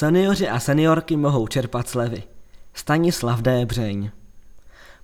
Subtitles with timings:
[0.00, 2.22] Seniori a seniorky mohou čerpat slevy.
[2.74, 3.66] Stanislav D.
[3.66, 4.10] Břeň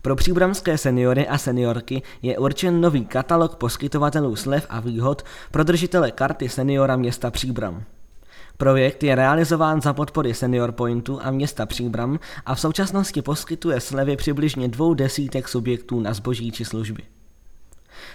[0.03, 6.10] pro příbramské seniory a seniorky je určen nový katalog poskytovatelů slev a výhod pro držitele
[6.10, 7.82] karty seniora města Příbram.
[8.56, 14.16] Projekt je realizován za podpory Senior Pointu a města Příbram a v současnosti poskytuje slevy
[14.16, 17.02] přibližně dvou desítek subjektů na zboží či služby.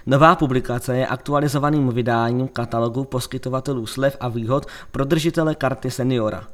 [0.06, 6.48] Nová publikace je aktualizovaným vydáním katalogu poskytovatelů slev a výhod pro držitele karty seniora.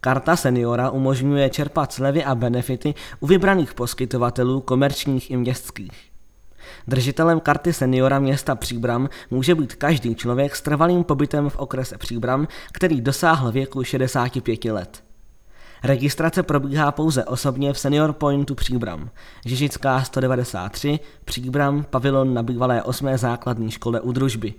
[0.00, 6.10] Karta seniora umožňuje čerpat slevy a benefity u vybraných poskytovatelů komerčních i městských.
[6.88, 12.48] Držitelem karty seniora města Příbram může být každý člověk s trvalým pobytem v okrese Příbram,
[12.72, 15.02] který dosáhl věku 65 let.
[15.82, 19.10] Registrace probíhá pouze osobně v Senior Pointu Příbram,
[19.46, 23.08] Žižická 193, Příbram, pavilon na bývalé 8.
[23.16, 24.54] základní škole u družby.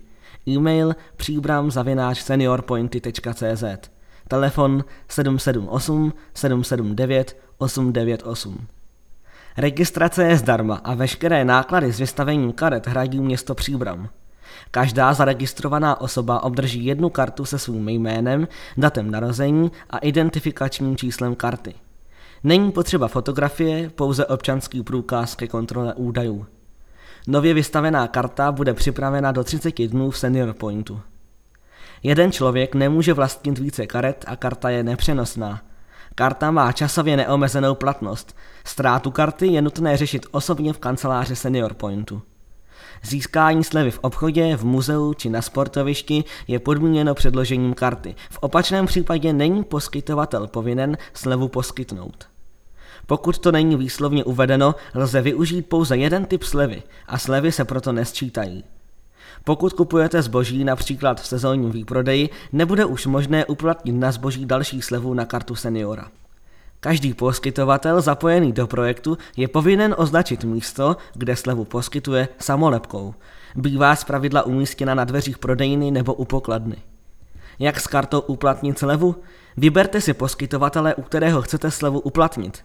[0.48, 1.72] E-mail příbram
[2.14, 3.91] seniorpointy.cz
[4.32, 8.68] Telefon 778 779 898
[9.58, 14.10] Registrace je zdarma a veškeré náklady s vystavením karet hradí město Příbram.
[14.72, 18.48] Každá zaregistrovaná osoba obdrží jednu kartu se svým jménem,
[18.78, 21.74] datem narození a identifikačním číslem karty.
[22.44, 26.46] Není potřeba fotografie, pouze občanský průkaz ke kontrole údajů.
[27.28, 31.02] Nově vystavená karta bude připravena do 30 dnů v Senior Pointu.
[32.04, 35.62] Jeden člověk nemůže vlastnit více karet a karta je nepřenosná.
[36.16, 38.36] Karta má časově neomezenou platnost.
[38.66, 42.22] Ztrátu karty je nutné řešit osobně v kanceláři Senior Pointu.
[43.04, 48.16] Získání slevy v obchodě, v muzeu či na sportovišti je podmíněno předložením karty.
[48.32, 52.28] V opačném případě není poskytovatel povinen slevu poskytnout.
[53.06, 57.92] Pokud to není výslovně uvedeno, lze využít pouze jeden typ slevy a slevy se proto
[57.92, 58.64] nesčítají.
[59.44, 65.14] Pokud kupujete zboží například v sezónním výprodeji, nebude už možné uplatnit na zboží další slevu
[65.14, 66.08] na kartu seniora.
[66.80, 73.14] Každý poskytovatel zapojený do projektu je povinen označit místo, kde slevu poskytuje samolepkou.
[73.56, 76.76] Bývá zpravidla umístěna na dveřích prodejny nebo u pokladny.
[77.60, 79.16] Jak s kartou uplatnit slevu?
[79.58, 82.64] Vyberte si poskytovatele, u kterého chcete slevu uplatnit.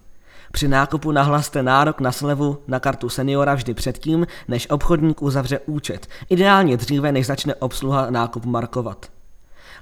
[0.56, 6.06] Při nákupu nahlaste nárok na slevu na kartu seniora vždy předtím, než obchodník uzavře účet,
[6.30, 9.06] ideálně dříve, než začne obsluha nákup markovat.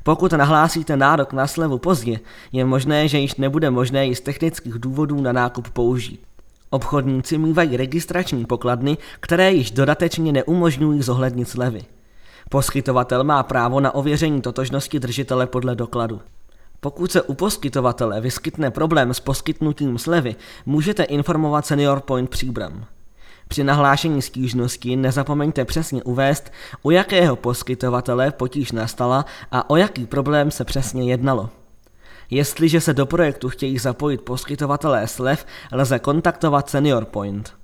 [0.03, 2.21] Pokud nahlásíte nárok na slevu pozdě,
[2.53, 6.21] je možné, že již nebude možné ji z technických důvodů na nákup použít.
[6.71, 11.83] Obchodníci mývají registrační pokladny, které již dodatečně neumožňují zohlednit slevy.
[12.51, 16.21] Poskytovatel má právo na ověření totožnosti držitele podle dokladu.
[16.85, 20.37] Pokud se u poskytovatele vyskytne problém s poskytnutím slevy,
[20.67, 22.85] můžete informovat Senior Point Příbram.
[23.49, 26.53] Při nahlášení stížnosti nezapomeňte přesně uvést,
[26.83, 31.51] u jakého poskytovatele potíž nastala a o jaký problém se přesně jednalo.
[32.31, 37.64] Jestliže se do projektu chtějí zapojit poskytovatelé slev, lze kontaktovat Senior Point.